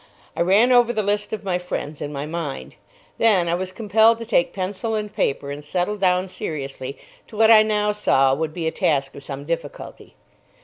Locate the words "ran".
0.41-0.71